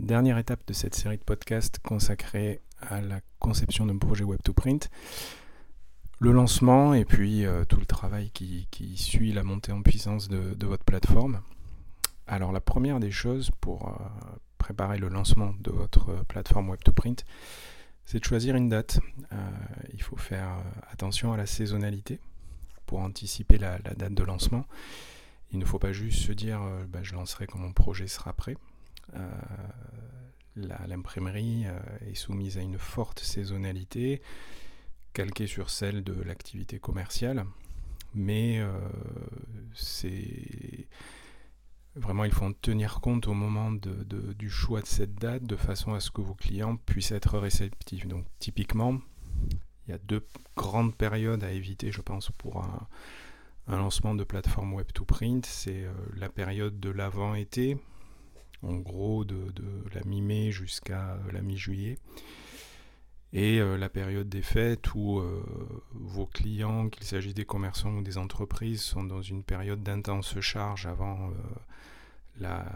Dernière 0.00 0.38
étape 0.38 0.66
de 0.66 0.72
cette 0.72 0.94
série 0.94 1.18
de 1.18 1.22
podcasts 1.22 1.78
consacrée 1.78 2.60
à 2.80 3.00
la 3.00 3.20
conception 3.38 3.86
d'un 3.86 3.98
projet 3.98 4.24
web 4.24 4.40
to 4.42 4.52
print, 4.52 4.90
le 6.18 6.32
lancement 6.32 6.94
et 6.94 7.04
puis 7.04 7.44
euh, 7.44 7.64
tout 7.64 7.78
le 7.78 7.86
travail 7.86 8.30
qui, 8.30 8.66
suit 8.96 9.32
la 9.32 9.44
montée 9.44 9.72
en 9.72 9.82
puissance 9.82 10.28
de, 10.28 10.66
votre 10.66 10.84
plateforme. 10.84 11.42
Alors 12.26 12.50
la 12.50 12.60
première 12.60 12.98
des 12.98 13.10
choses 13.10 13.50
pour 13.60 13.88
euh, 13.88 13.92
préparer 14.58 14.98
le 14.98 15.08
lancement 15.08 15.52
de 15.60 15.70
votre 15.70 16.24
plateforme 16.24 16.70
web 16.70 16.80
to 16.82 16.92
print, 16.92 17.24
c'est 18.06 18.18
de 18.18 18.24
choisir 18.24 18.56
une 18.56 18.68
date. 18.68 19.00
Euh, 19.32 19.36
il 19.92 20.02
faut 20.02 20.16
faire 20.16 20.64
attention 20.90 21.32
à 21.32 21.36
la 21.36 21.46
saisonnalité 21.46 22.20
pour 22.86 23.00
anticiper 23.00 23.58
la 23.58 23.78
date 23.78 24.14
de 24.14 24.24
lancement. 24.24 24.64
Il 25.52 25.58
ne 25.58 25.64
faut 25.64 25.78
pas 25.78 25.92
juste 25.92 26.20
se 26.20 26.32
dire 26.32 26.62
euh, 26.62 26.84
bah, 26.88 27.00
je 27.02 27.14
lancerai 27.14 27.46
quand 27.46 27.58
mon 27.58 27.72
projet 27.72 28.06
sera 28.06 28.32
prêt. 28.32 28.56
Euh, 29.14 29.28
l'imprimerie 30.56 31.64
euh, 31.66 31.80
est 32.10 32.14
soumise 32.14 32.58
à 32.58 32.60
une 32.60 32.78
forte 32.78 33.20
saisonnalité, 33.20 34.20
calquée 35.12 35.46
sur 35.46 35.70
celle 35.70 36.02
de 36.04 36.12
l'activité 36.22 36.78
commerciale, 36.78 37.44
mais 38.14 38.60
c'est 39.74 40.86
vraiment 41.96 42.24
il 42.24 42.32
faut 42.32 42.44
en 42.44 42.52
tenir 42.52 43.00
compte 43.00 43.26
au 43.26 43.34
moment 43.34 43.72
du 43.72 44.50
choix 44.50 44.80
de 44.80 44.86
cette 44.86 45.14
date 45.16 45.44
de 45.44 45.56
façon 45.56 45.94
à 45.94 46.00
ce 46.00 46.10
que 46.10 46.20
vos 46.20 46.34
clients 46.34 46.76
puissent 46.76 47.12
être 47.12 47.38
réceptifs. 47.38 48.06
Donc 48.06 48.24
typiquement, 48.38 49.00
il 49.86 49.94
y 49.94 49.94
a 49.94 49.98
deux 49.98 50.24
grandes 50.56 50.94
périodes 50.94 51.42
à 51.42 51.50
éviter, 51.50 51.90
je 51.90 52.00
pense, 52.00 52.30
pour 52.30 52.62
un, 52.62 52.86
lancement 53.66 54.14
de 54.14 54.24
plateforme 54.24 54.74
web 54.74 54.86
to 54.92 55.04
print, 55.04 55.46
c'est 55.46 55.84
euh, 55.84 55.92
la 56.16 56.28
période 56.28 56.80
de 56.80 56.90
l'avant-été, 56.90 57.76
en 58.62 58.76
gros 58.76 59.24
de, 59.24 59.52
la 59.94 60.02
mi-mai 60.04 60.52
jusqu'à 60.52 61.14
euh, 61.14 61.32
la 61.32 61.40
mi-juillet, 61.40 61.98
et 63.32 63.60
euh, 63.60 63.76
la 63.76 63.88
période 63.88 64.28
des 64.28 64.42
fêtes 64.42 64.94
où 64.94 65.22
vos 65.92 66.26
clients, 66.26 66.88
qu'il 66.88 67.04
s'agisse 67.04 67.34
des 67.34 67.44
commerçants 67.44 67.94
ou 67.96 68.02
des 68.02 68.18
entreprises, 68.18 68.82
sont 68.82 69.04
dans 69.04 69.22
une 69.22 69.44
période 69.44 69.82
d'intense 69.82 70.38
charge 70.40 70.86
avant 70.86 71.30
la, 72.38 72.66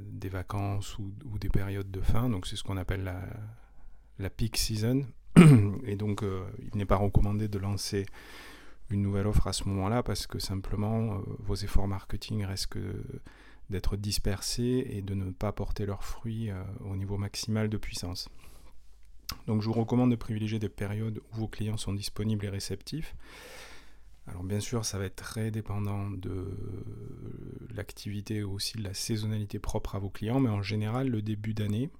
des 0.00 0.28
vacances 0.28 0.98
ou, 0.98 1.38
des 1.38 1.48
périodes 1.48 1.90
de 1.90 2.00
fin. 2.00 2.28
Donc 2.28 2.46
c'est 2.46 2.56
ce 2.56 2.62
qu'on 2.62 2.76
appelle 2.76 3.04
la, 3.04 3.22
la 4.18 4.30
peak 4.30 4.56
season. 4.56 5.06
Et 5.86 5.96
donc 5.96 6.22
il 6.22 6.76
n'est 6.76 6.84
pas 6.84 6.96
recommandé 6.96 7.48
de 7.48 7.58
lancer 7.58 8.04
une 8.90 9.02
nouvelle 9.02 9.26
offre 9.26 9.46
à 9.46 9.52
ce 9.52 9.68
moment-là 9.68 10.02
parce 10.02 10.26
que 10.26 10.38
simplement 10.38 11.14
euh, 11.14 11.18
vos 11.40 11.54
efforts 11.54 11.88
marketing 11.88 12.44
risquent 12.44 12.78
d'être 13.70 13.96
dispersés 13.96 14.86
et 14.90 15.02
de 15.02 15.14
ne 15.14 15.30
pas 15.30 15.52
porter 15.52 15.86
leurs 15.86 16.04
fruits 16.04 16.50
euh, 16.50 16.62
au 16.84 16.96
niveau 16.96 17.16
maximal 17.16 17.68
de 17.68 17.76
puissance. 17.76 18.28
Donc 19.46 19.62
je 19.62 19.66
vous 19.66 19.72
recommande 19.72 20.10
de 20.10 20.16
privilégier 20.16 20.58
des 20.58 20.68
périodes 20.68 21.20
où 21.32 21.36
vos 21.36 21.48
clients 21.48 21.76
sont 21.76 21.92
disponibles 21.92 22.44
et 22.44 22.50
réceptifs. 22.50 23.14
Alors 24.26 24.42
bien 24.42 24.60
sûr, 24.60 24.84
ça 24.84 24.98
va 24.98 25.04
être 25.04 25.16
très 25.16 25.50
dépendant 25.50 26.10
de 26.10 26.46
l'activité 27.74 28.42
ou 28.42 28.52
aussi 28.52 28.78
de 28.78 28.82
la 28.82 28.94
saisonnalité 28.94 29.58
propre 29.58 29.96
à 29.96 29.98
vos 29.98 30.08
clients, 30.08 30.40
mais 30.40 30.50
en 30.50 30.62
général, 30.62 31.08
le 31.08 31.20
début 31.20 31.52
d'année, 31.52 31.90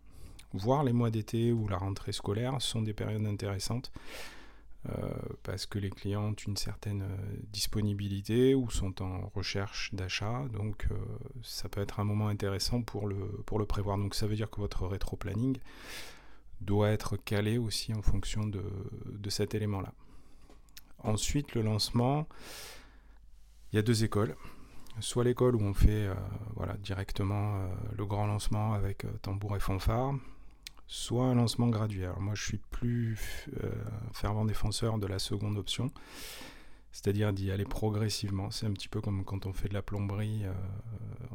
voire 0.53 0.85
les 0.85 0.93
mois 0.93 1.11
d'été 1.11 1.53
ou 1.53 1.69
la 1.69 1.77
rentrée 1.77 2.13
scolaire 2.13 2.63
sont 2.63 2.81
des 2.81 2.95
périodes 2.95 3.27
intéressantes 3.27 3.93
parce 5.43 5.67
que 5.67 5.79
les 5.79 5.91
clients 5.91 6.29
ont 6.29 6.33
une 6.33 6.57
certaine 6.57 7.03
euh, 7.03 7.37
disponibilité 7.53 8.55
ou 8.55 8.71
sont 8.71 9.03
en 9.03 9.29
recherche 9.35 9.95
d'achat. 9.95 10.45
Donc 10.53 10.89
euh, 10.91 10.97
ça 11.43 11.69
peut 11.69 11.81
être 11.81 12.01
un 12.01 12.05
moment 12.05 12.29
intéressant 12.29 12.83
pour 12.83 13.07
le, 13.07 13.17
pour 13.47 13.59
le 13.59 13.67
prévoir. 13.67 13.97
Donc 13.97 14.15
ça 14.15 14.27
veut 14.27 14.37
dire 14.37 14.51
que 14.51 14.61
votre 14.61 14.87
rétro-planning 14.87 15.59
doit 16.61 16.91
être 16.91 17.17
calé 17.17 17.59
aussi 17.59 17.95
en 17.95 18.03
fonction 18.03 18.47
de, 18.47 18.63
de 19.07 19.31
cet 19.31 19.55
élément-là. 19.55 19.93
Ensuite, 21.03 21.55
le 21.55 21.63
lancement, 21.63 22.27
il 23.73 23.77
y 23.77 23.79
a 23.79 23.83
deux 23.83 24.05
écoles. 24.05 24.35
Soit 25.01 25.25
l'école 25.25 25.57
où 25.57 25.61
on 25.61 25.75
fait 25.75 26.09
voilà, 26.55 26.75
directement 26.75 27.69
le 27.99 28.07
grand 28.07 28.27
lancement 28.27 28.75
avec 28.75 29.05
tambour 29.23 29.57
et 29.57 29.61
fanfare, 29.61 30.15
soit 30.87 31.25
un 31.25 31.35
lancement 31.35 31.69
graduel. 31.69 32.13
moi, 32.19 32.35
je 32.35 32.45
suis 32.45 32.59
plus 32.59 33.49
euh, 33.63 33.71
fervent 34.13 34.45
défenseur 34.45 34.99
de 34.99 35.07
la 35.07 35.19
seconde 35.19 35.59
option, 35.59 35.91
c'est-à-dire 36.93 37.33
d'y 37.33 37.51
aller 37.51 37.65
progressivement. 37.65 38.51
C'est 38.51 38.67
un 38.67 38.73
petit 38.73 38.89
peu 38.89 39.01
comme 39.01 39.25
quand 39.25 39.47
on 39.47 39.53
fait 39.53 39.69
de 39.69 39.75
la 39.75 39.83
plomberie, 39.83 40.45
euh, 40.45 40.53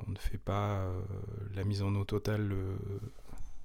on 0.08 0.12
ne 0.12 0.18
fait 0.18 0.38
pas 0.38 0.80
euh, 0.80 1.02
la 1.54 1.64
mise 1.64 1.82
en 1.82 1.94
eau 1.96 2.04
totale 2.04 2.54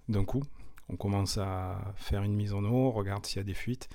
d'un 0.09 0.25
coup. 0.25 0.43
On 0.89 0.97
commence 0.97 1.39
à 1.39 1.95
faire 1.97 2.23
une 2.23 2.35
mise 2.35 2.53
en 2.53 2.65
eau, 2.65 2.89
on 2.89 2.91
regarde 2.91 3.25
s'il 3.25 3.39
y 3.39 3.41
a 3.41 3.45
des 3.45 3.55
fuites, 3.55 3.89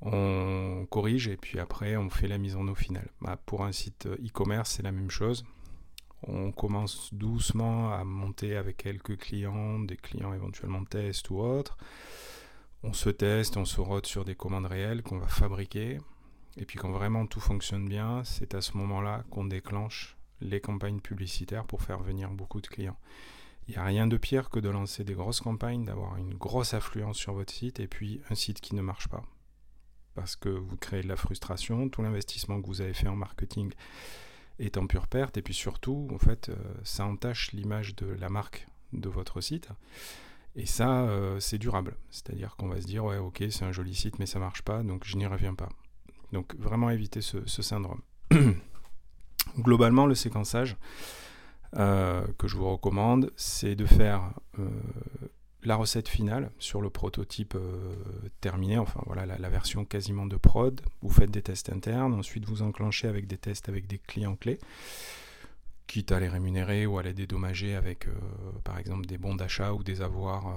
on 0.00 0.86
corrige 0.88 1.28
et 1.28 1.36
puis 1.36 1.58
après 1.58 1.96
on 1.96 2.08
fait 2.08 2.28
la 2.28 2.38
mise 2.38 2.56
en 2.56 2.66
eau 2.68 2.74
finale. 2.74 3.08
Bah, 3.20 3.38
pour 3.44 3.64
un 3.64 3.72
site 3.72 4.06
e-commerce, 4.06 4.70
c'est 4.70 4.82
la 4.82 4.92
même 4.92 5.10
chose 5.10 5.44
on 6.28 6.52
commence 6.52 7.12
doucement 7.12 7.92
à 7.92 8.04
monter 8.04 8.56
avec 8.56 8.78
quelques 8.78 9.18
clients, 9.18 9.78
des 9.78 9.96
clients 9.96 10.32
éventuellement 10.32 10.84
test 10.84 11.30
ou 11.30 11.38
autres. 11.38 11.76
On 12.82 12.92
se 12.92 13.10
teste, 13.10 13.56
on 13.56 13.64
se 13.64 13.80
rôde 13.80 14.06
sur 14.06 14.24
des 14.24 14.34
commandes 14.34 14.66
réelles 14.66 15.02
qu'on 15.02 15.18
va 15.18 15.28
fabriquer. 15.28 15.98
Et 16.56 16.64
puis 16.64 16.78
quand 16.78 16.90
vraiment 16.90 17.26
tout 17.26 17.40
fonctionne 17.40 17.88
bien, 17.88 18.22
c'est 18.24 18.54
à 18.54 18.60
ce 18.60 18.76
moment-là 18.76 19.24
qu'on 19.30 19.44
déclenche 19.44 20.16
les 20.40 20.60
campagnes 20.60 21.00
publicitaires 21.00 21.64
pour 21.64 21.82
faire 21.82 22.00
venir 22.00 22.30
beaucoup 22.30 22.60
de 22.60 22.66
clients. 22.66 22.98
Il 23.66 23.72
n'y 23.72 23.78
a 23.78 23.84
rien 23.84 24.06
de 24.06 24.16
pire 24.18 24.50
que 24.50 24.60
de 24.60 24.68
lancer 24.68 25.04
des 25.04 25.14
grosses 25.14 25.40
campagnes, 25.40 25.84
d'avoir 25.84 26.16
une 26.16 26.34
grosse 26.34 26.74
affluence 26.74 27.16
sur 27.16 27.32
votre 27.32 27.52
site 27.52 27.80
et 27.80 27.88
puis 27.88 28.20
un 28.28 28.34
site 28.34 28.60
qui 28.60 28.74
ne 28.74 28.82
marche 28.82 29.08
pas. 29.08 29.24
Parce 30.14 30.36
que 30.36 30.50
vous 30.50 30.76
créez 30.76 31.02
de 31.02 31.08
la 31.08 31.16
frustration, 31.16 31.88
tout 31.88 32.02
l'investissement 32.02 32.60
que 32.60 32.66
vous 32.66 32.82
avez 32.82 32.94
fait 32.94 33.08
en 33.08 33.16
marketing 33.16 33.72
est 34.58 34.76
en 34.76 34.86
pure 34.86 35.06
perte. 35.06 35.36
Et 35.36 35.42
puis 35.42 35.54
surtout, 35.54 36.08
en 36.12 36.18
fait, 36.18 36.48
euh, 36.48 36.54
ça 36.82 37.04
entache 37.04 37.52
l'image 37.52 37.96
de 37.96 38.06
la 38.06 38.28
marque 38.28 38.66
de 38.92 39.08
votre 39.08 39.40
site. 39.40 39.68
Et 40.56 40.66
ça, 40.66 41.02
euh, 41.02 41.40
c'est 41.40 41.58
durable. 41.58 41.96
C'est-à-dire 42.10 42.56
qu'on 42.56 42.68
va 42.68 42.80
se 42.80 42.86
dire, 42.86 43.04
ouais, 43.04 43.18
ok, 43.18 43.44
c'est 43.50 43.64
un 43.64 43.72
joli 43.72 43.94
site, 43.94 44.18
mais 44.18 44.26
ça 44.26 44.38
marche 44.38 44.62
pas, 44.62 44.82
donc 44.82 45.04
je 45.04 45.16
n'y 45.16 45.26
reviens 45.26 45.54
pas. 45.54 45.68
Donc 46.32 46.54
vraiment 46.56 46.90
éviter 46.90 47.20
ce, 47.20 47.44
syndrome. 47.46 48.00
Globalement, 49.58 50.06
le 50.06 50.14
séquençage 50.14 50.76
euh, 51.76 52.26
que 52.38 52.48
je 52.48 52.56
vous 52.56 52.70
recommande, 52.70 53.32
c'est 53.36 53.74
de 53.74 53.86
faire 53.86 54.32
la 55.64 55.76
recette 55.76 56.08
finale 56.08 56.50
sur 56.58 56.80
le 56.80 56.90
prototype 56.90 57.54
euh, 57.54 57.94
terminé, 58.40 58.78
enfin 58.78 59.00
voilà 59.06 59.26
la, 59.26 59.48
version 59.48 59.84
quasiment 59.84 60.26
de 60.26 60.36
prod. 60.36 60.80
Vous 61.02 61.10
faites 61.10 61.30
des 61.30 61.42
tests 61.42 61.70
internes, 61.70 62.14
ensuite 62.14 62.44
vous 62.44 62.62
enclenchez 62.62 63.08
avec 63.08 63.26
des 63.26 63.38
tests 63.38 63.68
avec 63.68 63.86
des 63.86 63.98
clients 63.98 64.36
clés, 64.36 64.58
quitte 65.86 66.12
à 66.12 66.20
les 66.20 66.28
rémunérer 66.28 66.86
ou 66.86 66.98
à 66.98 67.02
les 67.02 67.14
dédommager 67.14 67.74
avec 67.74 68.08
euh, 68.08 68.12
par 68.62 68.78
exemple 68.78 69.06
des 69.06 69.18
bons 69.18 69.34
d'achat 69.34 69.72
ou 69.72 69.82
des 69.82 70.02
avoirs 70.02 70.48
euh, 70.48 70.52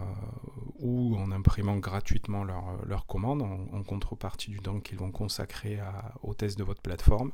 ou 0.79 1.15
en 1.17 1.31
imprimant 1.31 1.77
gratuitement 1.77 2.43
leur, 2.43 2.85
leur 2.85 3.05
commande 3.05 3.41
en, 3.41 3.83
contrepartie 3.83 4.51
du 4.51 4.59
temps 4.59 4.79
qu'ils 4.79 4.97
vont 4.97 5.11
consacrer 5.11 5.79
au 6.21 6.33
test 6.33 6.57
de 6.57 6.63
votre 6.63 6.81
plateforme. 6.81 7.31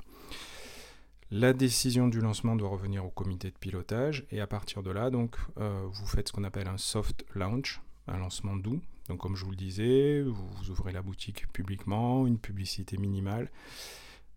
La 1.35 1.51
décision 1.51 2.09
du 2.09 2.21
lancement 2.21 2.55
doit 2.55 2.69
revenir 2.69 3.03
au 3.03 3.09
comité 3.09 3.49
de 3.49 3.57
pilotage 3.57 4.23
et 4.29 4.39
à 4.39 4.45
partir 4.45 4.83
de 4.83 4.91
là, 4.91 5.09
donc, 5.09 5.35
euh, 5.57 5.83
vous 5.89 6.05
faites 6.05 6.27
ce 6.27 6.31
qu'on 6.31 6.43
appelle 6.43 6.67
un 6.67 6.77
soft 6.77 7.25
launch, 7.33 7.81
un 8.05 8.19
lancement 8.19 8.55
doux. 8.55 8.79
Donc, 9.09 9.17
comme 9.21 9.35
je 9.35 9.43
vous 9.43 9.49
le 9.49 9.57
disais, 9.57 10.21
vous, 10.21 10.69
ouvrez 10.69 10.91
la 10.91 11.01
boutique 11.01 11.51
publiquement, 11.51 12.27
une 12.27 12.37
publicité 12.37 12.97
minimale. 12.97 13.49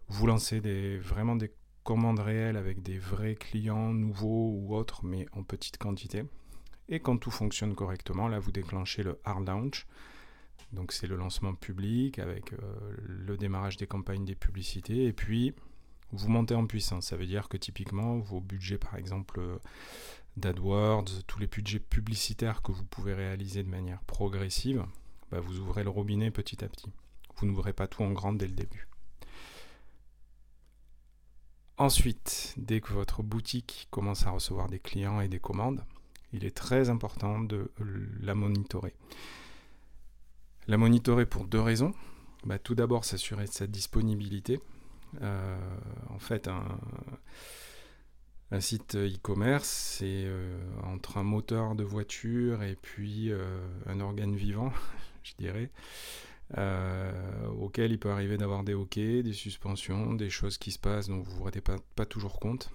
Vous 0.08 0.26
lancez 0.26 0.58
vraiment 0.96 1.36
des 1.36 1.52
commandes 1.84 2.18
réelles 2.20 2.56
avec 2.56 2.82
des 2.82 2.96
vrais 2.96 3.34
clients 3.34 3.92
nouveaux 3.92 4.52
ou 4.54 4.74
autres, 4.74 5.04
mais 5.04 5.26
en 5.32 5.42
petite 5.42 5.76
quantité. 5.76 6.24
Et 6.88 7.00
quand 7.00 7.18
tout 7.18 7.30
fonctionne 7.30 7.74
correctement, 7.74 8.26
là, 8.26 8.38
vous 8.38 8.53
déclenchez 8.53 9.03
le 9.03 9.21
hard 9.22 9.47
launch. 9.47 9.86
Donc, 10.72 10.92
c'est 10.92 11.06
le 11.06 11.16
lancement 11.16 11.54
public 11.54 12.18
avec 12.18 12.54
euh, 12.54 12.56
le 13.04 13.36
démarrage 13.36 13.76
des 13.76 13.86
campagnes 13.86 14.24
des 14.24 14.34
publicités. 14.34 15.04
Et 15.04 15.12
puis, 15.12 15.54
vous 16.12 16.28
montez 16.28 16.54
en 16.54 16.66
puissance. 16.66 17.06
Ça 17.06 17.16
veut 17.16 17.26
dire 17.26 17.48
que 17.48 17.56
typiquement, 17.56 18.18
vos 18.18 18.41
budgets, 18.41 18.78
par 18.78 18.97
exemple, 18.97 19.41
euh, 19.41 19.58
d'AdWords, 20.36 21.22
tous 21.26 21.38
les 21.38 21.47
budgets 21.47 21.80
publicitaires 21.80 22.62
que 22.62 22.72
vous 22.72 22.84
pouvez 22.84 23.14
réaliser 23.14 23.62
de 23.62 23.68
manière 23.68 24.03
progressive, 24.03 24.84
bah, 25.30 25.41
vous 25.41 25.58
ouvrez 25.58 25.82
le 25.82 25.91
robinet 25.91 26.30
petit 26.30 26.64
à 26.64 26.68
petit. 26.68 26.92
Vous 27.36 27.47
n'ouvrez 27.47 27.72
pas 27.72 27.86
tout 27.86 28.03
en 28.03 28.12
grand 28.12 28.32
dès 28.32 28.47
le 28.47 28.54
début. 28.54 28.88
Ensuite, 31.78 32.54
dès 32.56 32.80
que 32.80 32.92
votre 32.92 33.22
boutique 33.22 33.88
commence 33.91 34.26
à 34.26 34.30
recevoir 34.30 34.68
des 34.68 34.78
clients 34.78 35.20
et 35.20 35.28
des 35.28 35.41
commandes, 35.41 35.84
il 36.32 36.44
est 36.44 36.56
très 36.56 36.88
important 36.88 37.38
de 37.41 37.70
la 38.20 38.34
monitorer. 38.34 38.94
La 40.68 40.78
monitorer 40.78 41.26
pour 41.26 41.44
deux 41.47 41.60
raisons. 41.60 41.92
Bah, 42.44 42.59
tout 42.59 42.74
d'abord, 42.74 43.04
s'assurer 43.04 43.44
de 43.44 43.52
sa 43.52 43.66
disponibilité, 43.66 44.60
en 45.21 46.18
fait, 46.18 46.48
Un 48.51 48.60
site 48.60 48.95
e-commerce, 48.95 49.68
c'est 49.98 50.27
entre 50.84 51.18
un 51.18 51.24
moteur 51.24 51.74
de 51.74 51.84
voiture 51.84 52.63
et 52.63 52.77
puis 52.77 53.33
un 53.86 54.01
organe 54.01 54.36
vivant, 54.36 54.72
je 55.22 55.33
dirais. 55.39 55.71
Euh, 56.57 57.48
auquel 57.48 57.91
il 57.91 57.98
peut 57.98 58.10
arriver 58.10 58.36
d'avoir 58.36 58.63
des 58.63 58.74
OK, 58.74 58.95
des 58.98 59.33
suspensions, 59.33 60.15
des 60.15 60.30
choses 60.30 60.59
qui 60.59 60.71
se 60.71 60.78
passent 60.78 61.09
dont 61.09 61.19
vous 61.19 61.30
ne 61.30 61.36
vous 61.36 61.45
rendez 61.45 61.60
pas, 61.60 62.07
toujours 62.07 62.39
compte. 62.39 62.71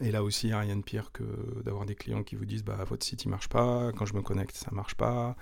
Et 0.00 0.10
là 0.12 0.22
aussi, 0.22 0.46
il 0.46 0.50
n'y 0.50 0.54
a 0.54 0.60
rien 0.60 0.76
de 0.76 0.82
pire 0.82 1.10
que 1.12 1.24
d'avoir 1.64 1.84
des 1.84 1.94
clients 1.94 2.22
qui 2.22 2.36
vous 2.36 2.44
disent 2.44 2.64
bah, 2.64 2.82
votre 2.84 3.04
site 3.04 3.24
il 3.24 3.28
marche 3.28 3.48
pas, 3.48 3.92
quand 3.92 4.06
je 4.06 4.14
me 4.14 4.22
connecte 4.22 4.56
ça 4.56 4.70
marche 4.70 4.94
pas, 4.94 5.36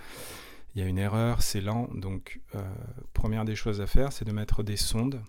il 0.75 0.81
y 0.81 0.85
a 0.85 0.88
une 0.88 0.99
erreur, 0.99 1.43
c'est 1.43 1.61
lent. 1.61 1.88
Donc, 1.94 2.40
euh, 2.55 2.62
première 3.12 3.44
des 3.44 3.56
choses 3.56 3.81
à 3.82 3.87
faire, 3.87 4.12
c'est 4.12 4.25
de 4.25 4.32
mettre 4.32 4.62
des 4.62 4.76
sondes 4.76 5.23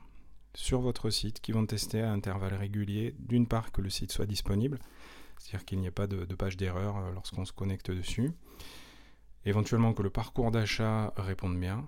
sur 0.55 0.81
votre 0.81 1.09
site 1.09 1.39
qui 1.39 1.51
vont 1.51 1.65
tester 1.65 2.01
à 2.01 2.11
intervalles 2.11 2.55
réguliers, 2.55 3.15
d'une 3.19 3.47
part 3.47 3.71
que 3.71 3.81
le 3.81 3.89
site 3.89 4.11
soit 4.11 4.25
disponible, 4.25 4.79
c'est-à-dire 5.37 5.65
qu'il 5.65 5.79
n'y 5.79 5.87
ait 5.87 5.91
pas 5.91 6.07
de, 6.07 6.23
page 6.35 6.57
d'erreur 6.57 6.97
euh, 6.97 7.11
lorsqu'on 7.11 7.45
se 7.45 7.53
connecte 7.53 7.91
dessus, 7.91 8.31
éventuellement 9.45 9.93
que 9.93 10.03
le 10.03 10.09
parcours 10.09 10.51
d'achat 10.51 11.13
réponde 11.17 11.59
bien, 11.59 11.87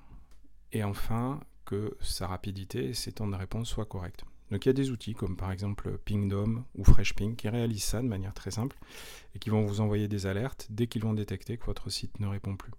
et 0.72 0.84
enfin 0.84 1.40
que 1.64 1.98
sa 2.02 2.28
rapidité 2.28 2.90
et 2.90 2.94
ses 2.94 3.14
temps 3.14 3.28
de 3.28 3.36
réponse 3.36 3.70
soient 3.70 3.86
corrects. 3.86 4.24
Donc 4.52 4.66
il 4.66 4.70
y 4.70 4.72
a 4.72 4.74
des 4.74 4.92
outils 4.92 5.16
comme 5.16 5.36
par 5.36 5.52
exemple 5.52 5.98
Pingdom 6.06 6.66
ou 6.76 6.84
FreshPing 6.84 7.36
qui 7.36 7.50
réalisent 7.50 7.84
ça 7.84 8.02
de 8.02 8.08
manière 8.08 8.34
très 8.34 8.52
simple 8.52 8.78
et 9.34 9.40
qui 9.40 9.50
vont 9.50 9.66
vous 9.66 9.82
envoyer 9.82 10.08
des 10.08 10.28
alertes 10.28 10.68
dès 10.70 10.86
qu'ils 10.86 11.02
vont 11.02 11.14
détecter 11.14 11.58
que 11.58 11.66
votre 11.66 11.90
site 11.90 12.20
ne 12.20 12.28
répond 12.28 12.56
plus. 12.56 12.72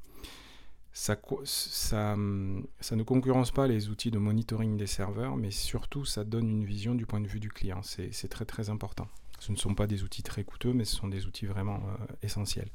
Ça, 0.99 2.17
ne 2.17 3.03
concurrence 3.03 3.51
pas 3.51 3.67
les 3.67 3.91
outils 3.91 4.11
de 4.11 4.17
monitoring 4.17 4.79
des 4.79 4.87
serveurs, 4.87 5.37
mais 5.37 5.51
surtout 5.51 6.07
ça 6.07 6.25
donne 6.25 6.49
une 6.49 6.65
vision 6.65 6.95
du 6.95 7.05
point 7.05 7.21
de 7.21 7.27
vue 7.27 7.39
du 7.39 7.51
client. 7.51 7.83
C'est 7.83 8.29
très 8.29 8.47
très 8.47 8.71
important. 8.71 9.07
Ce 9.39 9.53
ne 9.53 9.59
sont 9.59 9.75
pas 9.75 9.87
des 9.87 10.03
outils 10.05 10.23
très 10.23 10.43
coûteux, 10.43 10.73
mais 10.73 10.87
ce 10.87 10.97
sont 10.97 11.09
des 11.09 11.27
outils 11.27 11.45
vraiment 11.45 11.77
euh, 11.77 12.15
essentiels. 12.23 12.71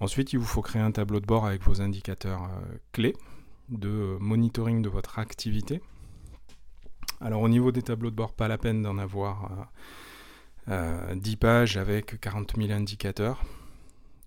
Ensuite, 0.00 0.32
il 0.32 0.38
vous 0.38 0.46
faut 0.46 0.62
créer 0.62 0.80
un 0.80 0.92
tableau 0.92 1.20
de 1.20 1.26
bord 1.26 1.44
avec 1.44 1.62
vos 1.62 1.82
indicateurs 1.82 2.44
euh, 2.44 2.78
clés 2.92 3.14
de 3.68 4.16
monitoring 4.18 4.80
de 4.80 4.88
votre 4.88 5.18
activité. 5.18 5.82
Alors 7.20 7.42
au 7.42 7.50
niveau 7.50 7.70
des 7.70 7.82
tableaux 7.82 8.10
de 8.10 8.16
bord, 8.16 8.32
pas 8.32 8.48
la 8.48 8.56
peine 8.58 8.82
d'en 8.82 8.96
avoir 8.96 9.68
10 10.66 10.72
euh, 10.72 11.14
euh, 11.14 11.36
pages 11.38 11.76
avec 11.76 12.18
40 12.18 12.54
000 12.56 12.72
indicateurs. 12.72 13.42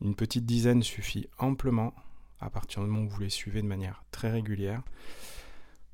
Une 0.02 0.16
petite 0.16 0.46
dizaine 0.46 0.84
suffit 0.84 1.28
amplement 1.40 1.94
à 2.40 2.50
partir 2.50 2.82
du 2.84 2.90
moment 2.90 3.06
où 3.06 3.10
vous 3.10 3.22
les 3.22 3.30
suivez 3.30 3.62
de 3.62 3.68
manière 3.68 4.04
très 4.12 4.32
régulière. 4.32 4.82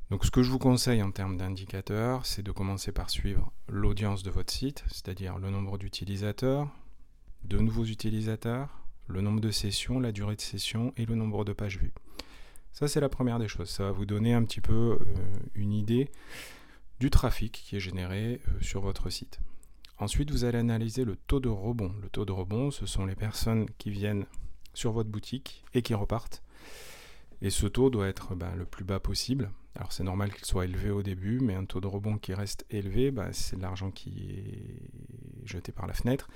Donc 0.10 0.26
ce 0.26 0.32
que 0.32 0.44
je 0.44 0.52
vous 0.52 0.60
conseille 0.60 1.02
en 1.02 1.12
termes 1.12 1.38
d'indicateurs, 1.38 2.26
c'est 2.26 2.44
de 2.44 2.52
commencer 2.52 2.92
par 2.92 3.10
suivre 3.10 3.52
l'audience 3.68 4.24
de 4.24 4.30
votre 4.30 4.54
site, 4.54 4.84
c'est-à-dire 4.88 5.38
le 5.40 5.50
nombre 5.50 5.78
d'utilisateurs, 5.78 6.70
de 7.44 7.58
nouveaux 7.58 7.86
utilisateurs, 7.86 8.84
le 9.08 9.22
nombre 9.22 9.42
de 9.42 9.52
sessions, 9.52 10.00
la 10.00 10.12
durée 10.12 10.36
de 10.36 10.42
session 10.42 10.94
et 10.98 11.06
le 11.06 11.16
nombre 11.16 11.44
de 11.46 11.54
pages 11.54 11.78
vues. 11.78 11.94
Ça, 12.72 12.88
c'est 12.88 13.00
la 13.00 13.10
première 13.10 13.40
des 13.40 13.48
choses. 13.48 13.70
Ça 13.70 13.84
va 13.84 13.92
vous 13.92 14.06
donner 14.06 14.34
un 14.34 14.44
petit 14.44 14.62
peu 14.62 14.98
euh, 15.00 15.06
une 15.54 15.74
idée 15.74 16.10
du 17.00 17.10
trafic 17.10 17.52
qui 17.52 17.76
est 17.76 17.80
généré 17.80 18.42
euh, 18.48 18.62
sur 18.62 18.82
votre 18.82 19.10
site. 19.10 19.40
Ensuite, 20.00 20.32
vous 20.32 20.44
allez 20.44 20.58
analyser 20.58 21.06
le 21.06 21.16
taux 21.16 21.40
de 21.40 21.50
rebond. 21.50 21.94
Le 22.02 22.10
taux 22.10 22.26
de 22.26 22.32
rebond, 22.32 22.72
ce 22.72 22.86
sont 22.86 23.06
les 23.06 23.16
personnes 23.16 23.68
qui 23.78 23.92
viennent 23.92 24.26
sur 24.74 24.92
votre 24.92 25.10
boutique 25.10 25.64
et 25.74 25.82
qui 25.82 25.94
repartent. 25.94 26.44
Et 27.42 27.50
ce 27.50 27.68
taux 27.68 27.90
doit 27.90 28.08
être 28.08 28.36
ben, 28.36 28.56
le 28.56 28.66
plus 28.66 28.86
bas 28.86 29.00
possible. 29.00 29.52
Alors 29.76 29.92
c'est 29.92 30.04
normal 30.04 30.34
qu'il 30.34 30.46
soit 30.46 30.66
élevé 30.66 30.92
au 30.92 31.04
début, 31.04 31.40
mais 31.40 31.56
un 31.56 31.66
taux 31.66 31.82
de 31.82 31.88
rebond 31.88 32.18
qui 32.18 32.34
reste 32.34 32.66
élevé, 32.70 33.12
ben, 33.12 33.34
c'est 33.34 33.58
de 33.58 33.62
l'argent 33.62 33.92
qui 33.92 34.30
est 34.30 35.48
jeté 35.48 35.72
par 35.72 35.88
la 35.88 35.94
fenêtre. 35.94 36.30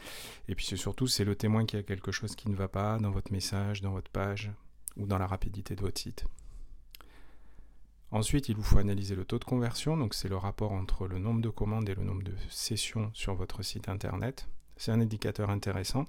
Et 0.48 0.56
puis 0.56 0.66
surtout, 0.66 1.07
c'est 1.07 1.24
le 1.24 1.36
témoin 1.36 1.66
qui 1.66 1.78
a 1.78 1.84
quelque 1.84 2.12
chose 2.12 2.36
qui 2.36 2.50
ne 2.50 2.56
va 2.56 2.68
pas 2.68 2.98
dans 3.00 3.12
votre 3.12 3.31
message, 3.31 3.81
dans 3.81 3.92
votre 3.92 4.12
page 4.12 4.51
ou 4.98 5.06
dans 5.06 5.18
la 5.18 5.28
rapidité 5.28 5.75
de 5.75 5.81
votre 5.81 6.01
site. 6.01 6.25
Ensuite, 8.12 8.50
il 8.50 8.56
vous 8.56 8.63
faut 8.63 8.78
analyser 8.78 9.16
le 9.16 9.25
taux 9.25 9.38
de 9.38 9.44
conversion, 9.44 9.98
donc 9.98 10.13
c'est 10.13 10.30
le 10.30 10.38
rapport 10.38 10.72
entre 10.72 11.07
le 11.07 11.19
nombre 11.19 11.42
de 11.42 11.50
commandes 11.50 11.90
et 11.90 11.95
le 11.95 12.04
nombre 12.04 12.24
de 12.24 12.33
sessions 12.50 13.12
sur 13.13 13.36
votre 13.36 13.63
site 13.63 13.90
internet. 13.90 14.48
C'est 14.78 14.92
un 14.92 15.01
indicateur 15.01 15.50
intéressant. 15.50 16.06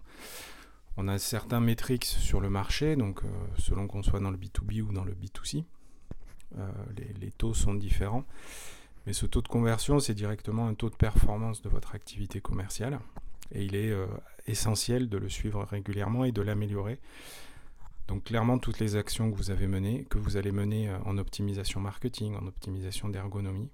On 1.01 1.07
a 1.07 1.17
certains 1.21 1.61
métriques 1.61 2.07
sur 2.07 2.41
le 2.41 2.51
marché, 2.51 2.97
donc 2.97 3.23
euh, 3.23 3.29
selon 3.57 3.87
qu'on 3.87 4.03
soit 4.03 4.19
dans 4.19 4.33
le 4.33 4.37
B2B 4.37 4.83
ou 4.83 4.93
dans 4.93 5.05
le 5.05 5.13
B2C, 5.15 5.63
euh, 6.59 6.69
les, 7.21 7.31
taux 7.31 7.55
sont 7.55 7.73
différents. 7.73 8.25
Mais 9.07 9.13
ce 9.13 9.25
taux 9.25 9.41
de 9.41 9.47
conversion, 9.47 10.01
c'est 10.01 10.15
directement 10.15 10.67
un 10.67 10.75
taux 10.75 10.91
de 10.91 10.97
performance 10.97 11.63
de 11.63 11.69
votre 11.69 11.95
activité 11.95 12.41
commerciale. 12.41 12.99
Et 13.53 13.65
il 13.65 13.77
est 13.77 13.93
euh, 13.93 14.09
essentiel 14.49 15.09
de 15.09 15.19
le 15.19 15.29
suivre 15.29 15.63
régulièrement 15.63 16.25
et 16.25 16.33
de 16.33 16.43
l'améliorer. 16.43 16.99
Donc 18.09 18.25
clairement, 18.25 18.59
toutes 18.59 18.81
les 18.81 18.97
actions 18.97 19.31
que 19.31 19.37
vous 19.37 19.53
avez 19.53 19.69
menées, 19.69 20.05
que 20.11 20.19
vous 20.19 20.37
allez 20.37 20.51
mener 20.51 20.93
en 21.05 21.17
optimisation 21.17 21.79
marketing, 21.79 22.35
en 22.35 22.45
optimisation 22.49 23.09
d'ergonomie, 23.09 23.71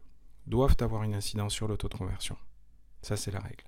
doivent 0.46 0.76
avoir 0.80 1.04
une 1.04 1.14
incidence 1.14 1.54
sur 1.54 1.68
le 1.68 1.78
taux 1.78 1.88
de 1.88 1.96
conversion. 1.96 2.36
Ça, 3.00 3.16
c'est 3.16 3.30
la 3.30 3.40
règle. 3.40 3.64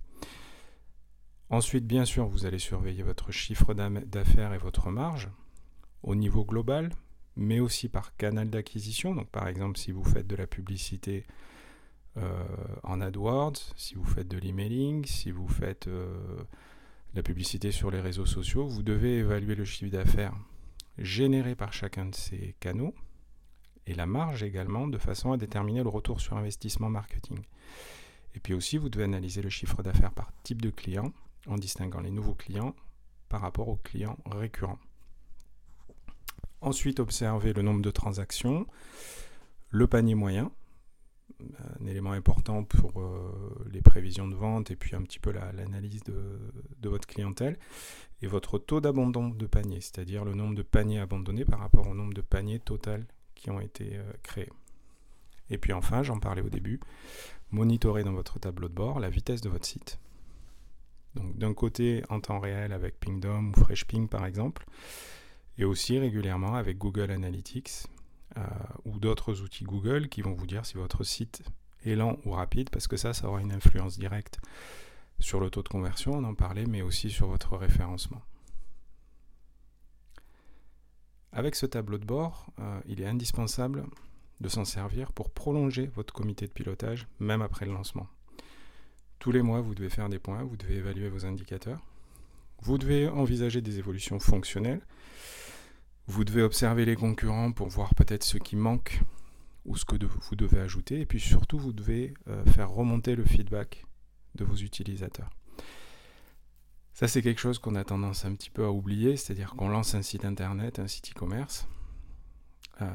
Ensuite, 1.49 1.87
bien 1.87 2.05
sûr, 2.05 2.27
vous 2.27 2.45
allez 2.45 2.59
surveiller 2.59 3.03
votre 3.03 3.31
chiffre 3.31 3.73
d'affaires 3.73 4.53
et 4.53 4.59
votre 4.59 4.91
marge 4.91 5.29
au 6.03 6.15
niveau 6.15 6.45
global, 6.45 6.91
mais 7.37 7.61
aussi 7.61 7.89
par 7.89 8.17
canal 8.17 8.51
d'acquisition. 8.51 9.15
Donc, 9.15 9.29
par 9.29 9.47
exemple, 9.47 9.79
si 9.79 9.93
vous 9.93 10.03
faites 10.03 10.27
de 10.27 10.35
la 10.35 10.49
publicité 10.49 11.25
euh, 12.17 12.45
en 12.83 13.01
AdWords, 13.01 13.59
si 13.77 13.95
vous 13.95 14.05
faites 14.05 14.27
de 14.27 14.39
l'emailing, 14.39 15.05
si 15.05 15.31
vous 15.31 15.47
faites 15.47 15.87
euh, 15.87 16.17
de 17.13 17.17
la 17.17 17.23
publicité 17.23 17.71
sur 17.71 17.91
les 17.91 18.01
réseaux 18.01 18.27
sociaux, 18.27 18.67
vous 18.67 18.83
devez 18.83 19.19
évaluer 19.19 19.55
le 19.55 19.65
chiffre 19.65 19.93
d'affaires 19.93 20.35
généré 20.99 21.55
par 21.55 21.73
chacun 21.73 22.07
de 22.07 22.15
ces 22.15 22.57
canaux 22.59 22.95
et 23.87 23.95
la 23.95 24.07
marge 24.07 24.43
également 24.43 24.89
de 24.89 24.99
façon 24.99 25.33
à 25.33 25.37
déterminer 25.37 25.83
le 25.83 25.89
retour 25.89 26.21
sur 26.21 26.37
investissement 26.37 26.91
marketing. 26.91 27.39
Et 28.35 28.41
puis 28.41 28.55
aussi, 28.55 28.79
vous 28.79 28.89
devez 28.89 29.05
analyser 29.05 29.43
le 29.43 29.51
chiffre 29.51 29.83
d'affaires 29.83 30.13
par 30.13 30.33
type 30.43 30.61
de 30.61 30.71
client 30.71 31.13
en 31.47 31.57
distinguant 31.57 32.01
les 32.01 32.11
nouveaux 32.11 32.35
clients 32.35 32.75
par 33.29 33.41
rapport 33.41 33.69
aux 33.69 33.77
clients 33.77 34.19
récurrents. 34.31 34.79
Ensuite, 36.61 37.01
observez 37.01 37.53
le 37.53 37.63
nombre 37.63 37.83
de 37.83 37.91
transactions, 37.91 38.67
le 39.71 39.87
panier 39.87 40.15
moyen, 40.15 40.51
un 41.81 41.87
élément 41.87 42.13
important 42.13 42.65
pour 42.65 43.01
euh, 43.01 43.67
les 43.71 43.83
prévisions 43.83 44.27
de 44.27 44.35
vente 44.35 44.71
et 44.71 44.77
puis 44.77 44.97
un 44.97 45.03
petit 45.03 45.19
peu 45.19 45.33
l'analyse 45.33 46.03
de, 46.05 46.89
votre 46.89 47.07
clientèle, 47.07 47.59
et 48.23 48.27
votre 48.27 48.59
taux 48.59 48.81
d'abandon 48.81 49.29
de 49.29 49.47
panier, 49.47 49.81
c'est-à-dire 49.81 50.25
le 50.25 50.35
nombre 50.35 50.55
de 50.55 50.63
paniers 50.63 51.01
abandonnés 51.01 51.45
par 51.45 51.59
rapport 51.59 51.87
au 51.87 51.95
nombre 51.95 52.15
de 52.15 52.23
paniers 52.23 52.61
total 52.61 53.07
qui 53.35 53.51
ont 53.51 53.61
été 53.61 53.97
euh, 53.97 54.13
créés. 54.23 54.51
Et 55.51 55.59
puis 55.59 55.73
enfin, 55.73 56.03
j'en 56.03 56.19
parlais 56.19 56.43
au 56.43 56.49
début, 56.49 56.81
monitorez 57.51 58.03
dans 58.03 58.13
votre 58.13 58.39
tableau 58.39 58.69
de 58.69 58.75
bord 58.75 58.99
la 58.99 59.11
vitesse 59.11 59.43
de 59.43 59.49
votre 59.49 59.67
site. 59.67 59.99
Donc 61.17 61.37
d'un 61.37 61.55
côté 61.55 62.03
en 62.09 62.21
temps 62.21 62.39
réel 62.39 62.73
avec 62.73 63.01
Pingdom 63.01 63.51
ou 63.51 63.61
FreshPing 63.61 64.09
par 64.09 64.25
exemple, 64.27 64.65
et 65.59 65.65
aussi 65.65 65.99
régulièrement 65.99 66.55
avec 66.55 66.79
Google 66.79 67.11
Analytics 67.11 67.87
euh, 68.37 68.43
ou 68.85 68.99
d'autres 68.99 69.41
outils 69.41 69.65
Google 69.65 70.09
qui 70.09 70.23
vont 70.23 70.35
vous 70.35 70.47
dire 70.47 70.67
si 70.67 70.75
votre 70.75 71.03
site 71.05 71.43
est 71.85 71.95
lent 71.95 72.19
ou 72.25 72.33
rapide, 72.33 72.71
parce 72.71 72.87
que 72.87 72.97
ça, 72.97 73.15
ça 73.15 73.29
aura 73.29 73.41
une 73.41 73.53
influence 73.53 73.99
directe 73.99 74.39
sur 75.19 75.41
le 75.41 75.49
taux 75.51 75.63
de 75.63 75.69
conversion, 75.69 76.13
on 76.13 76.25
en 76.25 76.35
parlait, 76.35 76.67
mais 76.67 76.83
aussi 76.83 77.11
sur 77.11 77.29
votre 77.29 77.57
référencement. 77.57 78.21
Avec 81.33 81.55
ce 81.55 81.67
tableau 81.67 81.99
de 81.99 82.05
bord, 82.05 82.47
euh, 82.59 82.81
il 82.87 83.01
est 83.01 83.07
indispensable 83.07 83.87
de 84.41 84.49
s'en 84.49 84.65
servir 84.65 85.13
pour 85.13 85.31
prolonger 85.31 85.87
votre 85.87 86.13
comité 86.13 86.47
de 86.47 86.53
pilotage, 86.53 87.07
même 87.19 87.43
après 87.43 87.65
le 87.67 87.73
lancement. 87.73 88.07
Tous 89.19 89.33
les 89.33 89.43
mois, 89.43 89.61
vous 89.61 89.75
devez 89.75 89.89
faire 89.89 90.09
des 90.09 90.19
points, 90.19 90.43
vous 90.45 90.57
devez 90.57 90.77
évaluer 90.77 91.09
vos 91.09 91.25
indicateurs. 91.25 91.81
Vous 92.63 92.79
devez 92.79 93.09
envisager 93.09 93.61
des 93.61 93.79
évolutions 93.79 94.19
fonctionnelles. 94.19 94.81
Vous 96.07 96.25
devez 96.25 96.43
observer 96.43 96.85
les 96.85 96.97
concurrents 96.97 97.53
pour 97.53 97.69
voir 97.69 97.95
peut-être 97.95 98.25
ce 98.25 98.39
qui 98.39 98.57
manque 98.57 99.01
ou 99.65 99.77
ce 99.77 99.85
que 99.85 99.97
vous 99.97 100.37
devez 100.37 100.61
ajouter. 100.61 101.01
Et 101.01 101.07
puis 101.07 101.21
surtout, 101.21 101.59
vous 101.59 101.73
devez 101.73 102.15
euh, 102.29 102.45
faire 102.47 102.71
remonter 102.71 103.17
le 103.17 103.25
feedback 103.25 103.85
de 104.37 104.45
vos 104.45 104.57
utilisateurs. 104.57 105.31
Ça, 106.93 107.09
c'est 107.09 107.21
quelque 107.21 107.41
chose 107.41 107.59
qu'on 107.59 107.75
a 107.75 107.85
tendance 107.85 108.25
un 108.25 108.35
petit 108.35 108.49
peu 108.49 108.65
à 108.65 108.71
oublier, 108.71 109.17
c'est-à-dire 109.17 109.55
qu'on 109.55 109.69
lance 109.69 109.95
un 109.95 110.03
site 110.03 110.25
internet, 110.25 110.79
un 110.79 110.89
site 110.89 111.11
e-commerce, 111.11 111.69
euh, 112.83 112.91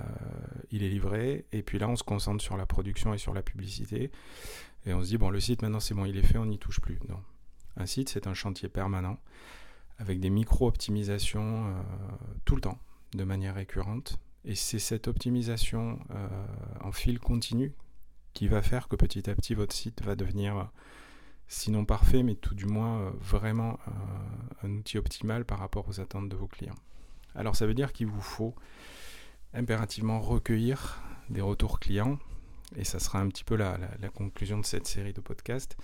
il 0.69 0.83
est 0.83 0.89
livré, 0.89 1.45
et 1.51 1.63
puis 1.63 1.79
là, 1.79 1.87
on 1.87 1.95
se 1.95 2.03
concentre 2.03 2.43
sur 2.43 2.57
la 2.57 2.65
production 2.65 3.13
et 3.13 3.17
sur 3.17 3.33
la 3.33 3.41
publicité. 3.41 4.11
Et 4.85 4.93
on 4.93 5.01
se 5.01 5.07
dit, 5.07 5.17
bon, 5.17 5.29
le 5.29 5.39
site, 5.39 5.61
maintenant, 5.61 5.79
c'est 5.79 5.93
bon, 5.93 6.05
il 6.05 6.17
est 6.17 6.23
fait, 6.23 6.37
on 6.37 6.45
n'y 6.45 6.59
touche 6.59 6.79
plus. 6.79 6.99
Non. 7.09 7.19
Un 7.77 7.85
site, 7.85 8.09
c'est 8.09 8.27
un 8.27 8.33
chantier 8.33 8.69
permanent, 8.69 9.17
avec 9.97 10.19
des 10.19 10.29
micro-optimisations 10.29 11.67
euh, 11.67 11.81
tout 12.45 12.55
le 12.55 12.61
temps, 12.61 12.79
de 13.13 13.23
manière 13.23 13.55
récurrente. 13.55 14.19
Et 14.45 14.55
c'est 14.55 14.79
cette 14.79 15.07
optimisation 15.07 15.99
euh, 16.11 16.27
en 16.81 16.91
fil 16.91 17.19
continu 17.19 17.73
qui 18.33 18.47
va 18.47 18.61
faire 18.61 18.87
que 18.87 18.95
petit 18.95 19.29
à 19.29 19.35
petit, 19.35 19.53
votre 19.53 19.75
site 19.75 20.03
va 20.03 20.15
devenir 20.15 20.71
sinon 21.47 21.85
parfait, 21.85 22.23
mais 22.23 22.35
tout 22.35 22.55
du 22.55 22.65
moins 22.65 23.11
vraiment 23.19 23.77
un 24.63 24.71
outil 24.71 24.97
optimal 24.97 25.43
par 25.43 25.59
rapport 25.59 25.89
aux 25.89 25.99
attentes 25.99 26.29
de 26.29 26.35
vos 26.37 26.47
clients. 26.47 26.77
Alors 27.35 27.57
ça 27.57 27.67
veut 27.67 27.73
dire 27.73 27.91
qu'il 27.91 28.07
vous 28.07 28.21
faut 28.21 28.55
impérativement 29.53 30.21
recueillir 30.21 31.01
des 31.29 31.41
retours 31.41 31.79
clients, 31.79 32.19
et 32.75 32.83
ça 32.83 32.99
sera 32.99 33.19
un 33.19 33.27
petit 33.27 33.43
peu 33.43 33.55
la, 33.55 33.77
conclusion 34.13 34.57
de 34.59 34.65
cette 34.65 34.87
série 34.87 35.13
de 35.13 35.21
podcasts, 35.21 35.77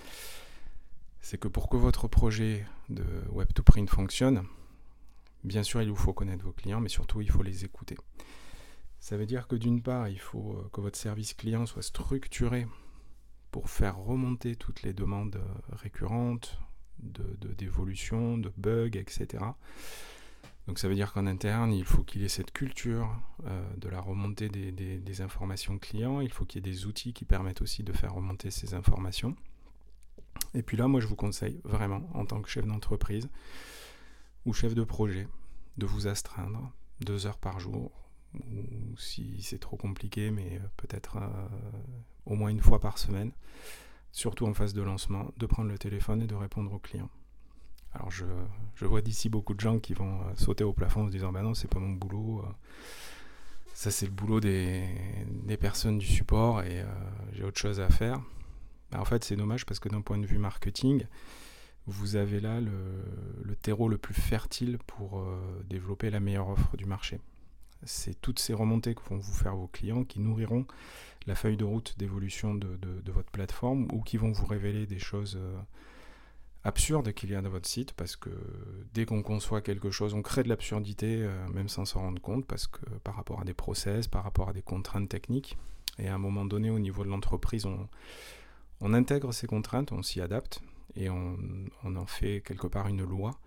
c'est 1.22 1.38
que 1.38 1.48
pour 1.48 1.70
que 1.70 1.78
votre 1.78 2.08
projet 2.08 2.66
de 2.90 3.06
web 3.32 3.52
to 3.54 3.64
print 3.64 3.90
fonctionne, 3.90 4.46
bien 5.44 5.64
sûr 5.64 5.82
il 5.82 5.90
vous 5.90 5.96
faut 5.96 6.14
connaître 6.14 6.44
vos 6.44 6.54
clients, 6.54 6.80
mais 6.80 6.90
surtout 6.90 7.22
il 7.22 7.30
faut 7.30 7.44
les 7.44 7.66
écouter. 7.66 7.98
Ça 9.00 9.18
veut 9.18 9.26
dire 9.26 9.48
que 9.48 9.56
d'une 9.56 9.82
part, 9.82 10.10
il 10.10 10.20
faut 10.20 10.54
euh, 10.54 10.70
que 10.74 10.82
votre 10.82 10.98
service 10.98 11.34
client 11.34 11.66
soit 11.66 11.84
structuré 11.84 12.68
pour 13.52 13.70
faire 13.70 13.98
remonter 13.98 14.56
toutes 14.56 14.82
les 14.82 14.94
demandes 14.94 15.36
euh, 15.36 15.76
récurrentes, 15.76 16.60
d'évolution, 17.00 18.38
de, 18.38 18.50
de 18.50 18.54
bugs, 18.58 18.98
etc. 18.98 19.44
Donc 20.68 20.80
ça 20.80 20.90
veut 20.90 20.96
dire 20.96 21.14
qu'en 21.14 21.26
interne, 21.26 21.72
il 21.72 21.86
faut 21.86 22.04
qu'il 22.04 22.22
y 22.22 22.26
ait 22.26 22.30
cette 22.30 22.52
culture 22.52 23.10
euh, 23.46 23.76
de 23.78 23.88
la 23.88 24.02
remontée 24.02 24.50
des, 24.50 25.22
informations 25.22 25.80
clients, 25.80 26.20
il 26.20 26.32
faut 26.32 26.46
qu'il 26.46 26.64
y 26.64 26.70
ait 26.70 26.72
des 26.72 26.86
outils 26.86 27.14
qui 27.14 27.26
permettent 27.26 27.62
aussi 27.62 27.84
de 27.84 27.94
faire 27.94 28.14
remonter 28.14 28.52
ces 28.52 28.74
informations. 28.74 29.36
Et 30.54 30.62
puis 30.62 30.78
là, 30.78 30.88
moi 30.88 31.00
je 31.00 31.08
vous 31.08 31.16
conseille 31.16 31.60
vraiment, 31.64 32.08
en 32.14 32.26
tant 32.26 32.42
que 32.42 32.50
chef 32.50 32.68
d'entreprise 32.68 33.30
ou 34.46 34.54
chef 34.54 34.76
de 34.76 34.84
projet, 34.84 35.28
de 35.78 35.86
vous 35.86 36.08
astreindre 36.08 36.72
deux 37.00 37.26
heures 37.26 37.40
par 37.40 37.60
jour, 37.60 37.92
ou 38.36 38.98
si 38.98 39.42
c'est 39.42 39.60
trop 39.60 39.78
compliqué, 39.78 40.32
mais 40.32 40.62
peut-être 40.76 41.18
euh, 41.18 41.48
au 42.26 42.36
moins 42.36 42.50
une 42.50 42.62
fois 42.62 42.80
par 42.80 42.98
semaine, 42.98 43.32
surtout 44.12 44.46
en 44.46 44.54
phase 44.54 44.74
de 44.74 44.82
lancement, 44.82 45.32
de 45.38 45.46
prendre 45.46 45.70
le 45.70 45.78
téléphone 45.78 46.22
et 46.22 46.28
de 46.28 46.36
répondre 46.36 46.74
aux 46.74 46.80
clients. 46.80 47.10
Alors 47.98 48.12
je, 48.12 48.86
vois 48.86 49.02
d'ici 49.02 49.28
beaucoup 49.28 49.56
de 49.56 49.60
gens 49.60 49.80
qui 49.80 49.94
vont 49.94 50.22
euh, 50.22 50.36
sauter 50.36 50.64
au 50.64 50.74
plafond 50.74 51.04
en 51.04 51.08
se 51.08 51.12
disant 51.12 51.32
bah 51.32 51.42
non 51.42 51.56
c'est 51.56 51.68
pas 51.68 51.80
mon 51.80 51.94
boulot, 51.94 52.44
euh. 52.46 52.52
ça 53.74 53.90
c'est 53.90 54.06
le 54.06 54.12
boulot 54.12 54.40
des, 54.40 54.88
personnes 55.60 55.98
du 55.98 56.06
support 56.06 56.62
et 56.62 56.82
euh, 56.82 56.86
j'ai 57.34 57.44
autre 57.44 57.58
chose 57.58 57.80
à 57.80 57.90
faire. 57.90 58.22
Bah, 58.92 59.02
en 59.02 59.06
fait 59.06 59.24
c'est 59.24 59.36
dommage 59.36 59.66
parce 59.66 59.80
que 59.80 59.90
d'un 59.90 60.02
point 60.02 60.20
de 60.20 60.28
vue 60.28 60.38
marketing, 60.38 61.06
vous 61.88 62.18
avez 62.18 62.40
là 62.40 62.62
le, 62.62 63.56
terreau 63.56 63.90
le 63.90 63.98
plus 63.98 64.14
fertile 64.14 64.78
pour 64.86 65.26
développer 65.70 66.10
la 66.10 66.20
meilleure 66.20 66.50
offre 66.50 66.78
du 66.78 66.86
marché. 66.86 67.20
C'est 67.84 68.20
toutes 68.22 68.40
ces 68.40 68.54
remontées 68.54 68.94
que 68.94 69.02
vont 69.10 69.18
vous 69.18 69.34
faire 69.34 69.56
vos 69.56 69.68
clients 69.68 70.04
qui 70.04 70.20
nourriront 70.20 70.66
la 71.28 71.36
feuille 71.36 71.58
de 71.58 71.64
route 71.64 71.98
d'évolution 71.98 72.56
de, 72.56 73.12
votre 73.12 73.32
plateforme 73.32 73.88
ou 73.94 74.02
qui 74.02 74.18
vont 74.18 74.32
vous 74.32 74.46
révéler 74.46 74.86
des 74.86 75.00
choses 75.00 75.40
absurde 76.68 77.14
qu'il 77.14 77.32
y 77.32 77.36
a 77.36 77.42
dans 77.42 77.50
votre 77.50 77.68
site 77.68 77.94
parce 77.94 78.16
que 78.16 78.30
dès 78.94 79.06
qu'on 79.06 79.24
conçoit 79.24 79.62
quelque 79.62 79.90
chose, 79.90 80.14
on 80.14 80.22
crée 80.22 80.44
de 80.44 80.50
l'absurdité 80.50 81.22
euh, 81.22 81.48
même 81.50 81.70
sans 81.70 81.86
s'en 81.86 82.02
rendre 82.02 82.22
compte 82.22 82.46
parce 82.46 82.68
que 82.68 82.86
par 83.04 83.16
rapport 83.16 83.40
à 83.40 83.46
des 83.46 83.54
process, 83.54 84.08
par 84.08 84.24
rapport 84.24 84.50
à 84.50 84.54
des 84.54 84.62
contraintes 84.62 85.08
techniques, 85.08 85.58
et 85.98 86.10
à 86.10 86.16
un 86.16 86.18
moment 86.18 86.46
donné 86.46 86.70
au 86.70 86.80
niveau 86.80 87.04
de 87.04 87.10
l'entreprise, 87.10 87.66
on, 87.66 88.94
intègre 88.94 89.34
ces 89.34 89.48
contraintes, 89.48 89.92
on 89.92 90.04
s'y 90.04 90.22
adapte 90.22 90.62
et 90.96 91.10
on, 91.10 91.38
on, 91.84 91.96
en 91.96 92.06
fait 92.06 92.42
quelque 92.46 92.68
part 92.68 92.88
une 92.88 93.04
loi. 93.04 93.40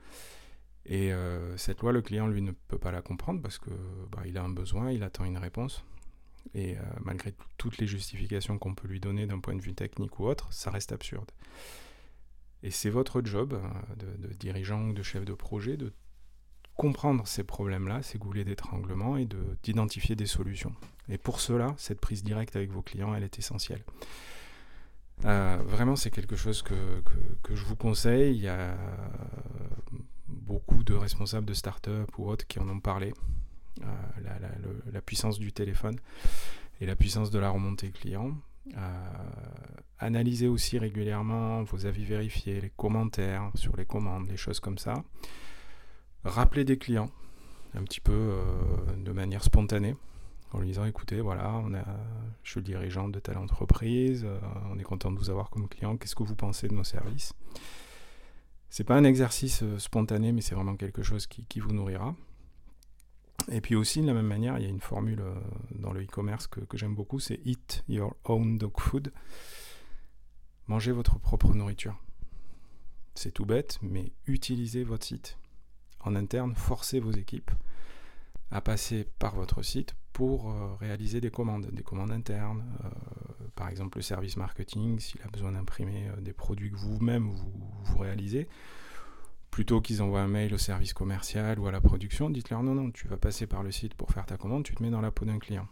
Et 0.87 1.13
euh, 1.13 1.57
cette 1.57 1.81
loi, 1.83 1.93
le 1.93 2.03
client, 2.03 2.27
lui, 2.27 2.43
ne 2.43 2.53
peut 2.53 2.79
pas 2.79 2.91
la 2.91 3.03
comprendre 3.03 3.41
parce 3.43 3.59
que 3.59 3.71
bah, 4.11 4.23
il 4.27 4.39
a 4.39 4.43
un 4.43 4.49
besoin, 4.49 4.91
il 4.91 5.03
attend 5.05 5.25
une 5.25 5.39
réponse. 5.39 5.85
Et 6.55 6.77
euh, 6.77 6.81
malgré 7.05 7.35
toutes 7.59 7.79
les 7.79 7.87
justifications 7.87 8.59
qu'on 8.59 8.75
peut 8.75 8.89
lui 8.89 8.99
donner 8.99 9.27
d'un 9.27 9.39
point 9.39 9.55
de 9.55 9.63
vue 9.63 9.75
technique 9.75 10.19
ou 10.19 10.27
autre, 10.27 10.53
ça 10.53 10.71
reste 10.71 10.91
absurde. 10.91 11.31
Et 12.63 12.71
c'est 12.71 12.91
votre 12.91 13.23
job 13.25 13.55
euh, 13.55 13.97
de, 13.97 14.35
dirigeant 14.35 14.89
ou 14.89 14.93
de 14.93 15.03
chef 15.03 15.25
de 15.25 15.35
projet 15.35 15.77
de 15.77 15.93
comprendre 16.77 17.27
ces 17.27 17.45
problèmes-là, 17.45 18.03
ces 18.03 18.19
goulets 18.19 18.45
d'étranglement 18.45 19.17
et 19.17 19.29
d'identifier 19.63 20.17
des 20.17 20.27
solutions. 20.27 20.75
Et 21.09 21.19
pour 21.19 21.41
cela, 21.41 21.75
cette 21.77 22.01
prise 22.01 22.23
directe 22.23 22.57
avec 22.57 22.71
vos 22.71 22.83
clients, 22.83 23.15
elle 23.15 23.23
est 23.23 23.39
essentielle. 23.39 23.85
Euh, 25.27 25.59
vraiment, 25.67 25.97
c'est 25.97 26.11
quelque 26.11 26.37
chose 26.37 26.63
que, 26.63 27.03
que, 27.43 27.55
je 27.55 27.65
vous 27.65 27.77
conseille. 27.77 28.35
Il 28.35 28.41
y 28.41 28.49
a 28.49 28.75
beaucoup 30.29 30.83
de 30.83 30.95
responsables 30.95 31.47
de 31.47 31.53
start-up 31.53 32.09
ou 32.17 32.31
autres 32.31 32.47
qui 32.47 32.59
en 32.59 32.69
ont 32.69 32.81
parlé. 32.81 33.13
Euh, 33.83 34.91
la, 34.93 35.01
puissance 35.01 35.39
du 35.39 35.53
téléphone 35.53 35.97
et 36.81 36.87
la 36.87 36.97
puissance 36.97 37.31
de 37.31 37.39
la 37.39 37.51
remontée 37.51 37.91
client. 37.91 38.37
Analysez 40.01 40.49
aussi 40.49 40.79
régulièrement 40.79 41.63
vos 41.63 41.87
avis 41.87 42.05
vérifiés, 42.05 42.61
les 42.61 42.71
commentaires 42.71 43.51
sur 43.55 43.77
les 43.77 43.85
commandes, 43.85 44.29
les 44.29 44.37
choses 44.37 44.61
comme 44.61 44.79
ça. 44.79 45.05
Rappelez 46.25 46.65
des 46.65 46.79
clients 46.79 47.11
un 47.75 47.83
petit 47.85 48.01
peu 48.01 48.13
euh, 48.13 48.43
de 48.97 49.13
manière 49.13 49.45
spontanée 49.45 49.95
en 50.53 50.59
lui 50.59 50.67
disant 50.67 50.85
écoutez 50.85 51.21
voilà 51.21 51.63
je 52.43 52.51
suis 52.51 52.59
le 52.59 52.65
dirigeant 52.65 53.09
de 53.09 53.21
telle 53.21 53.39
entreprise 53.39 54.25
euh, 54.25 54.41
on 54.73 54.79
est 54.81 54.83
content 54.83 55.13
de 55.13 55.17
vous 55.17 55.31
avoir 55.31 55.51
comme 55.51 55.69
client 55.69 55.97
qu'est-ce 55.97 56.17
que 56.17 56.25
vous 56.25 56.35
pensez 56.35 56.67
de 56.67 56.75
nos 56.75 56.83
services? 56.83 57.33
C'est 58.69 58.83
pas 58.83 58.97
un 58.97 59.05
exercice 59.05 59.63
spontané 59.79 60.33
mais 60.33 60.41
c'est 60.41 60.57
vraiment 60.57 60.75
quelque 60.75 61.05
chose 61.05 61.29
qui 61.29 61.61
vous 61.61 61.73
nourrira 61.73 62.17
et 63.51 63.61
puis 63.61 63.75
aussi, 63.75 64.01
de 64.01 64.07
la 64.07 64.15
même 64.15 64.27
manière, 64.27 64.59
il 64.59 64.65
y 64.65 64.67
a 64.67 64.69
une 64.69 64.81
formule 64.81 65.21
euh, 65.21 65.35
dans 65.75 65.93
le 65.93 66.03
e-commerce 66.03 66.47
que, 66.47 66.61
j'aime 66.75 66.95
beaucoup, 66.95 67.19
c'est 67.19 67.41
Eat 67.45 67.85
your 67.89 68.15
own 68.25 68.59
dog 68.59 68.79
food. 68.79 69.13
Mangez 70.71 70.93
votre 70.93 71.19
propre 71.19 71.53
nourriture. 71.53 72.01
C'est 73.17 73.33
tout 73.33 73.45
bête, 73.45 73.81
mais 73.83 74.13
utilisez 74.29 74.85
votre 74.85 75.05
site. 75.05 75.37
En 75.99 76.15
interne, 76.15 76.55
forcez 76.55 77.01
vos 77.01 77.11
équipes 77.11 77.51
à 78.53 78.61
passer 78.61 79.09
par 79.19 79.35
votre 79.35 79.63
site 79.63 79.97
pour 80.13 80.53
euh, 80.53 80.77
réaliser 80.77 81.21
des 81.21 81.33
commandes, 81.33 81.67
des 81.73 81.83
commandes 81.83 82.13
internes. 82.13 82.63
Euh, 82.85 82.89
par 83.57 83.69
exemple, 83.69 83.99
le 83.99 84.03
service 84.03 84.37
marketing, 84.37 85.01
s'il 85.01 85.21
a 85.23 85.27
besoin 85.27 85.51
d'imprimer 85.51 86.09
des 86.21 86.33
produits 86.33 86.71
que 86.71 86.77
vous-même 86.77 87.29
vous 87.31 87.99
réalisez, 87.99 88.47
plutôt 89.51 89.81
qu'ils 89.81 90.03
envoient 90.03 90.23
un 90.23 90.29
mail 90.29 90.55
au 90.55 90.59
service 90.59 90.93
commercial 90.93 91.59
ou 91.59 91.67
à 91.67 91.73
la 91.73 91.81
production, 91.81 92.31
dites-leur 92.31 92.63
non, 92.63 92.77
non, 92.77 92.93
tu 92.93 93.09
vas 93.09 93.17
passer 93.17 93.49
par 93.49 93.65
le 93.65 93.73
site 93.73 93.95
pour 93.95 94.13
faire 94.13 94.25
ta 94.25 94.37
commande, 94.37 94.63
tu 94.63 94.77
te 94.77 94.85
mets 94.85 94.91
dans 94.91 95.01
la 95.01 95.11
peau 95.11 95.25
d'un 95.25 95.41
client. 95.41 95.67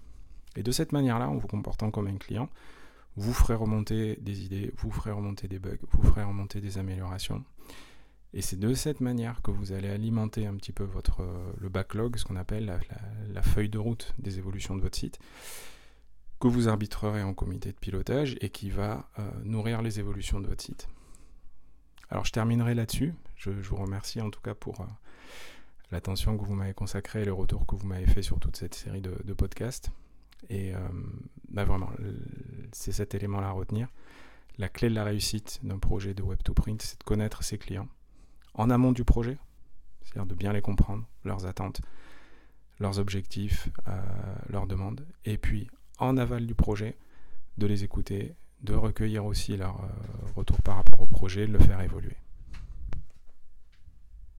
Et 0.57 0.65
de 0.65 0.73
cette 0.73 0.91
manière-là, 0.91 1.29
en 1.29 1.37
vous 1.37 1.47
comportant 1.47 1.93
comme 1.93 2.09
un 2.09 2.17
client, 2.17 2.49
vous 3.19 3.33
ferez 3.33 3.55
remonter 3.55 4.17
des 4.21 4.45
idées, 4.45 4.73
vous 4.77 4.91
ferez 4.91 5.11
remonter 5.11 5.49
des 5.49 5.59
bugs, 5.59 5.79
vous 5.91 6.03
ferez 6.03 6.23
remonter 6.23 6.61
des 6.61 6.79
améliorations. 6.79 7.45
Et 8.33 8.43
c'est 8.43 8.59
de 8.59 8.75
cette 8.75 9.01
manière 9.01 9.43
que 9.43 9.51
vous 9.51 9.73
allez 9.73 9.89
alimenter 9.89 10.47
un 10.47 10.55
petit 10.55 10.73
peu 10.73 10.85
votre, 10.85 11.23
euh, 11.23 11.53
le 11.59 11.69
backlog, 11.69 12.17
ce 12.17 12.25
qu'on 12.25 12.37
appelle 12.37 12.79
la, 13.33 13.43
feuille 13.43 13.71
de 13.71 13.79
route 13.79 14.15
des 14.19 14.39
évolutions 14.39 14.77
de 14.77 14.83
votre 14.83 14.97
site, 14.97 15.19
que 16.39 16.47
vous 16.47 16.69
arbitrerez 16.69 17.23
en 17.23 17.35
comité 17.35 17.73
de 17.73 17.77
pilotage 17.77 18.37
et 18.41 18.51
qui 18.51 18.71
va 18.71 19.09
euh, 19.19 19.29
nourrir 19.43 19.83
les 19.83 19.99
évolutions 19.99 20.41
de 20.41 20.47
votre 20.47 20.63
site. 20.63 20.89
Alors 22.11 22.25
je 22.25 22.33
terminerai 22.33 22.75
là-dessus. 22.75 23.15
Je, 23.37 23.51
vous 23.51 23.77
remercie 23.77 24.21
en 24.21 24.31
tout 24.31 24.41
cas 24.41 24.55
pour 24.55 24.81
euh, 24.83 24.87
l'attention 25.91 26.37
que 26.39 26.45
vous 26.45 26.55
m'avez 26.55 26.75
consacrée 26.75 27.23
et 27.23 27.25
le 27.25 27.33
retour 27.33 27.67
que 27.67 27.75
vous 27.75 27.87
m'avez 27.87 28.07
fait 28.07 28.23
sur 28.23 28.39
toute 28.39 28.57
cette 28.57 28.75
série 28.75 29.01
de, 29.01 29.33
podcasts. 29.33 29.91
Et 30.51 30.73
bah, 31.49 31.65
vraiment, 31.65 31.91
c'est 32.73 32.93
cet 32.93 33.15
élément-là 33.15 33.49
à 33.49 33.53
retenir. 33.53 33.89
La 34.59 34.69
clé 34.69 34.89
de 34.89 34.95
la 34.95 35.05
réussite 35.05 35.61
d'un 35.63 35.79
projet 35.79 36.15
de 36.15 36.23
web 36.23 36.39
to 36.43 36.53
print, 36.53 36.83
c'est 36.83 36.99
de 36.99 37.05
connaître 37.05 37.45
ses 37.45 37.59
clients 37.59 37.89
en 38.55 38.71
amont 38.71 38.93
du 38.93 39.05
projet, 39.05 39.39
c'est-à-dire 40.03 40.27
de 40.27 40.35
bien 40.35 40.53
les 40.53 40.61
comprendre, 40.61 41.05
leurs 41.25 41.47
attentes, 41.47 41.81
leurs 42.81 42.99
objectifs, 42.99 43.69
euh, 43.87 44.01
leurs 44.49 44.67
demandes, 44.67 45.07
et 45.25 45.39
puis 45.39 45.69
en 45.99 46.17
aval 46.17 46.47
du 46.47 46.55
projet, 46.55 46.97
de 47.57 47.67
les 47.67 47.85
écouter, 47.85 48.35
de 48.63 48.75
recueillir 48.75 49.25
aussi 49.25 49.57
leur 49.57 49.89
retour 50.35 50.61
par 50.63 50.77
rapport 50.77 51.01
au 51.01 51.07
projet, 51.07 51.47
de 51.47 51.53
le 51.53 51.59
faire 51.59 51.81
évoluer. 51.81 52.17